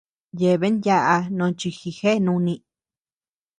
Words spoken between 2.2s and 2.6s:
nùni.